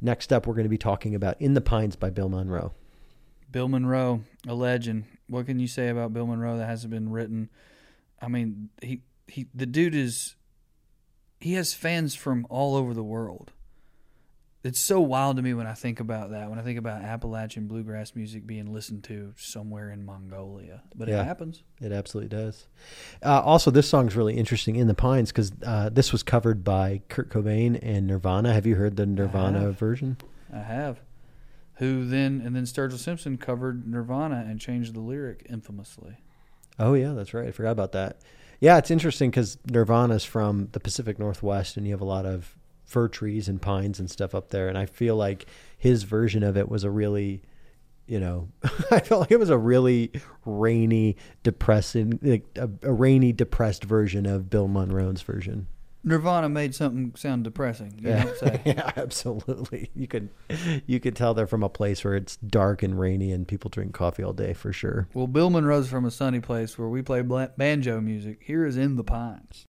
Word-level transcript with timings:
Next 0.00 0.32
up, 0.32 0.46
we're 0.46 0.54
going 0.54 0.64
to 0.64 0.70
be 0.70 0.78
talking 0.78 1.14
about 1.14 1.40
In 1.40 1.54
the 1.54 1.60
Pines 1.60 1.96
by 1.96 2.10
Bill 2.10 2.28
Monroe. 2.28 2.72
Bill 3.50 3.68
Monroe, 3.68 4.22
a 4.46 4.54
legend. 4.54 5.04
What 5.28 5.46
can 5.46 5.58
you 5.58 5.66
say 5.66 5.88
about 5.88 6.12
Bill 6.12 6.26
Monroe 6.26 6.56
that 6.58 6.66
hasn't 6.66 6.90
been 6.90 7.10
written? 7.10 7.50
I 8.20 8.28
mean, 8.28 8.70
he 8.82 9.02
he 9.26 9.48
the 9.54 9.66
dude 9.66 9.94
is 9.94 10.36
he 11.40 11.54
has 11.54 11.74
fans 11.74 12.14
from 12.14 12.46
all 12.48 12.76
over 12.76 12.94
the 12.94 13.02
world. 13.02 13.52
It's 14.62 14.78
so 14.78 15.00
wild 15.00 15.36
to 15.36 15.42
me 15.42 15.54
when 15.54 15.66
I 15.66 15.72
think 15.72 16.00
about 16.00 16.32
that. 16.32 16.50
When 16.50 16.58
I 16.58 16.62
think 16.62 16.78
about 16.78 17.00
Appalachian 17.00 17.66
bluegrass 17.66 18.14
music 18.14 18.46
being 18.46 18.74
listened 18.74 19.04
to 19.04 19.32
somewhere 19.38 19.90
in 19.90 20.04
Mongolia, 20.04 20.82
but 20.94 21.08
Yeah. 21.08 21.22
it 21.22 21.24
happens. 21.24 21.62
It 21.80 21.92
absolutely 21.92 22.28
does. 22.28 22.66
Uh, 23.24 23.40
also, 23.40 23.70
this 23.70 23.88
song's 23.88 24.14
really 24.14 24.36
interesting, 24.36 24.76
In 24.76 24.86
the 24.86 24.94
Pines, 24.94 25.32
because 25.32 25.52
uh, 25.64 25.88
this 25.88 26.12
was 26.12 26.22
covered 26.22 26.62
by 26.62 27.00
Kurt 27.08 27.30
Cobain 27.30 27.78
and 27.82 28.06
Nirvana. 28.06 28.52
Have 28.52 28.66
you 28.66 28.74
heard 28.76 28.96
the 28.96 29.06
Nirvana 29.06 29.60
have. 29.60 29.78
version? 29.78 30.18
I 30.52 30.58
have. 30.58 31.00
Who 31.76 32.04
then 32.06 32.42
and 32.44 32.54
then 32.54 32.64
Sturgill 32.64 32.98
Simpson 32.98 33.38
covered 33.38 33.86
Nirvana 33.88 34.44
and 34.46 34.60
changed 34.60 34.92
the 34.94 35.00
lyric 35.00 35.46
infamously. 35.48 36.18
Oh, 36.78 36.92
yeah, 36.92 37.12
that's 37.14 37.32
right. 37.32 37.48
I 37.48 37.52
forgot 37.52 37.70
about 37.72 37.92
that. 37.92 38.18
Yeah, 38.60 38.76
it's 38.76 38.90
interesting 38.90 39.30
because 39.30 39.56
Nirvana's 39.70 40.24
from 40.26 40.68
the 40.72 40.80
Pacific 40.80 41.18
Northwest, 41.18 41.78
and 41.78 41.86
you 41.86 41.92
have 41.94 42.02
a 42.02 42.04
lot 42.06 42.26
of 42.26 42.54
fir 42.90 43.06
trees 43.08 43.48
and 43.48 43.62
pines 43.62 44.00
and 44.00 44.10
stuff 44.10 44.34
up 44.34 44.50
there. 44.50 44.68
And 44.68 44.76
I 44.76 44.86
feel 44.86 45.14
like 45.16 45.46
his 45.78 46.02
version 46.02 46.42
of 46.42 46.56
it 46.56 46.68
was 46.68 46.82
a 46.82 46.90
really, 46.90 47.42
you 48.06 48.18
know, 48.18 48.48
I 48.90 48.98
felt 48.98 49.20
like 49.20 49.30
it 49.30 49.38
was 49.38 49.48
a 49.50 49.58
really 49.58 50.10
rainy, 50.44 51.16
depressing, 51.44 52.18
like 52.20 52.44
a, 52.56 52.68
a 52.82 52.92
rainy, 52.92 53.32
depressed 53.32 53.84
version 53.84 54.26
of 54.26 54.50
Bill 54.50 54.66
Monroe's 54.66 55.22
version. 55.22 55.68
Nirvana 56.02 56.48
made 56.48 56.74
something 56.74 57.12
sound 57.14 57.44
depressing. 57.44 57.94
You 57.98 58.08
Yeah. 58.08 58.58
yeah, 58.64 58.90
absolutely. 58.96 59.90
You 59.94 60.08
could, 60.08 60.30
you 60.86 60.98
could 60.98 61.14
tell 61.14 61.34
they're 61.34 61.46
from 61.46 61.62
a 61.62 61.68
place 61.68 62.02
where 62.02 62.16
it's 62.16 62.36
dark 62.36 62.82
and 62.82 62.98
rainy, 62.98 63.32
and 63.32 63.46
people 63.46 63.68
drink 63.68 63.92
coffee 63.92 64.22
all 64.22 64.32
day 64.32 64.54
for 64.54 64.72
sure. 64.72 65.08
Well, 65.12 65.26
Bill 65.26 65.50
Monroe's 65.50 65.90
from 65.90 66.06
a 66.06 66.10
sunny 66.10 66.40
place 66.40 66.78
where 66.78 66.88
we 66.88 67.02
play 67.02 67.20
banjo 67.22 68.00
music. 68.00 68.40
Here 68.42 68.64
is 68.64 68.78
In 68.78 68.96
the 68.96 69.04
Pines. 69.04 69.58